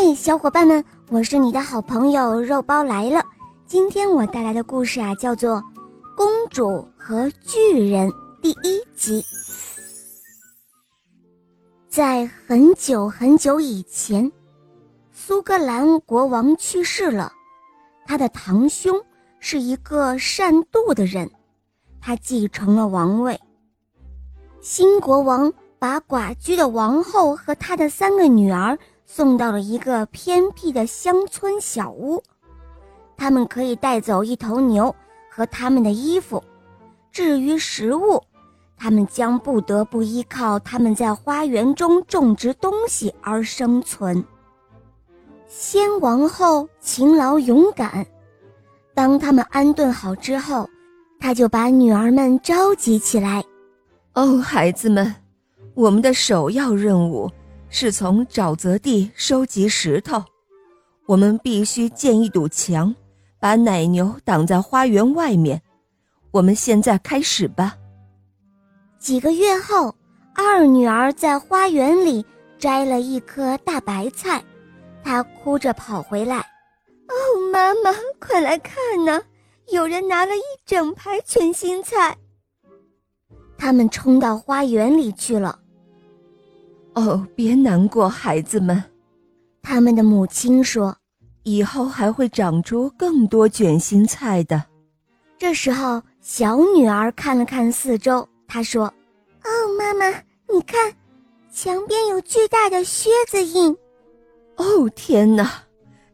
[0.00, 3.20] 嘿，小伙伴们，我是你的好朋友肉包来了。
[3.66, 5.56] 今天我带来的故事啊，叫做
[6.16, 8.08] 《公主和巨人》
[8.40, 9.24] 第一集。
[11.88, 14.30] 在很久很久以前，
[15.10, 17.32] 苏格兰国王去世了，
[18.06, 19.02] 他的堂兄
[19.40, 21.28] 是一个善妒的人，
[22.00, 23.36] 他继承了王位。
[24.60, 28.78] 新国王把寡居的王后和他的三个女儿。
[29.10, 32.22] 送到了一个偏僻的乡村小屋，
[33.16, 34.94] 他们可以带走一头牛
[35.30, 36.44] 和他们的衣服。
[37.10, 38.22] 至于食物，
[38.76, 44.22] 他们将不得不依靠他们在花园中种植东西而生存。
[45.46, 48.06] 先王后勤劳勇敢，
[48.94, 50.68] 当他们安顿好之后，
[51.18, 53.42] 他就把女儿们召集起来。
[54.12, 55.12] 哦，孩子们，
[55.72, 57.28] 我们的首要任务。
[57.70, 60.24] 是从沼泽地收集石头，
[61.06, 62.94] 我们必须建一堵墙，
[63.38, 65.60] 把奶牛挡在花园外面。
[66.30, 67.76] 我们现在开始吧。
[68.98, 69.94] 几个月后，
[70.34, 72.24] 二女儿在花园里
[72.58, 74.42] 摘了一颗大白菜，
[75.04, 76.38] 她哭着跑回来
[77.08, 77.14] ：“哦，
[77.52, 78.74] 妈妈，快来看
[79.04, 79.22] 呐，
[79.70, 82.16] 有人拿了一整排卷心菜。”
[83.56, 85.58] 他们冲到花园里去了。
[86.98, 88.82] 哦，别难过，孩子们。
[89.62, 90.96] 他们的母亲说
[91.44, 94.64] ：“以后还会长出更多卷心菜的。”
[95.38, 98.92] 这时候，小女儿看了看四周，她说
[99.44, 100.08] ：“哦，妈妈，
[100.52, 100.92] 你看，
[101.52, 103.76] 墙边有巨大的靴子印。”
[104.56, 105.48] 哦，天哪！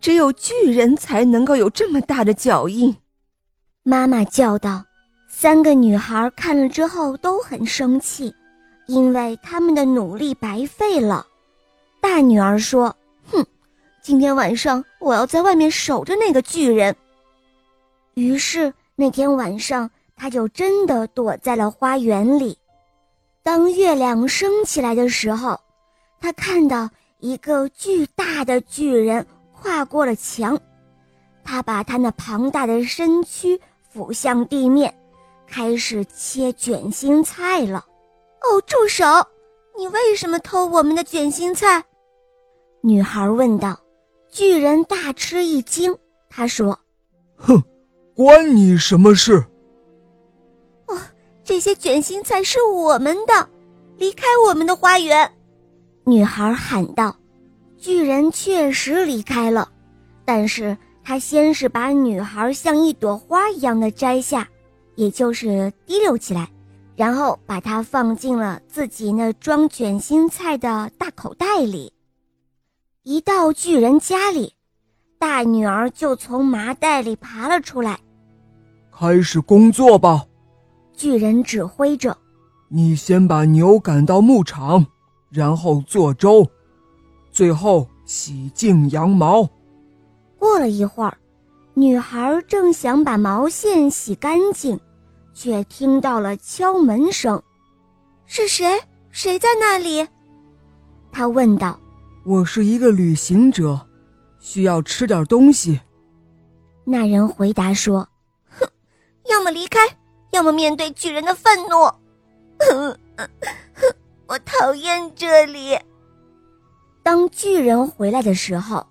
[0.00, 2.94] 只有巨人才能够有这么大的脚印。
[3.82, 4.84] 妈妈叫道。
[5.28, 8.34] 三个女孩看了之后都很生气。
[8.88, 11.26] 因为他们的努力白费了，
[12.00, 12.96] 大女儿说
[13.30, 13.44] ：“哼，
[14.02, 16.96] 今天晚上我要在外面守着那个巨人。”
[18.14, 22.56] 于是那天晚上，他就真的躲在了花园里。
[23.42, 25.60] 当月亮升起来的时候，
[26.18, 26.88] 他看到
[27.18, 30.58] 一个巨大的巨人跨过了墙，
[31.44, 33.60] 他把他那庞大的身躯
[33.90, 34.92] 俯向地面，
[35.46, 37.84] 开始切卷心菜了。
[38.42, 39.04] 哦，住手！
[39.76, 41.84] 你为什么偷我们的卷心菜？
[42.80, 43.78] 女孩问道。
[44.30, 45.96] 巨人大吃一惊，
[46.28, 46.78] 他说
[47.36, 47.62] ：“哼，
[48.14, 49.42] 关你什么事？”
[50.86, 50.98] 哦，
[51.42, 53.48] 这些卷心菜是我们的，
[53.96, 55.32] 离开我们的花园！
[56.04, 57.16] 女孩喊道。
[57.78, 59.70] 巨人确实离开了，
[60.24, 64.46] 但是他先是把女孩像一朵花一样的摘下，
[64.96, 66.50] 也就是提溜起来。
[66.98, 71.92] 然后把它放进了自己那装卷心菜的大口袋里。
[73.04, 74.52] 一到巨人家里，
[75.16, 78.00] 大女儿就从麻袋里爬了出来。
[78.90, 80.26] 开始工作吧，
[80.92, 82.18] 巨人指挥着。
[82.66, 84.84] 你先把牛赶到牧场，
[85.30, 86.44] 然后做粥，
[87.30, 89.48] 最后洗净羊毛。
[90.36, 91.16] 过了一会儿，
[91.74, 94.80] 女孩正想把毛线洗干净。
[95.40, 97.40] 却听到了敲门声，
[98.26, 98.76] 是谁？
[99.12, 100.04] 谁在那里？
[101.12, 101.78] 他问道。
[102.24, 103.80] 我是一个旅行者，
[104.40, 105.80] 需要吃点东西。
[106.84, 108.08] 那人回答说
[108.50, 108.68] ：“哼，
[109.30, 109.78] 要么离开，
[110.32, 111.84] 要么面对巨人的愤怒。
[112.58, 112.98] 哼，
[114.26, 115.78] 我讨厌这里。”
[117.04, 118.84] 当巨人回来的时候，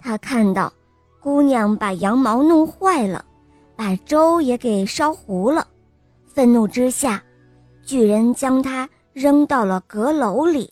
[0.00, 0.72] 他看到
[1.20, 3.24] 姑娘把羊毛弄坏了，
[3.76, 5.68] 把粥也给烧糊了。
[6.34, 7.22] 愤怒之下，
[7.82, 10.71] 巨人将他扔到了阁楼里。